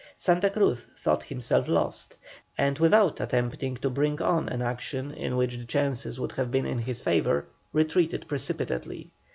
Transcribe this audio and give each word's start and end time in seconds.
Santa 0.15 0.49
Cruz 0.49 0.87
thought 0.95 1.21
himself 1.21 1.67
lost, 1.67 2.17
and 2.57 2.79
without 2.79 3.19
attempting 3.21 3.77
to 3.77 3.87
bring 3.91 4.19
on 4.19 4.49
an 4.49 4.59
action 4.59 5.11
in 5.11 5.37
which 5.37 5.57
the 5.59 5.65
chances 5.65 6.19
would 6.19 6.31
have 6.31 6.49
been 6.49 6.65
in 6.65 6.79
his 6.79 6.99
favour, 6.99 7.45
retreated 7.71 8.27
precipitately. 8.27 9.11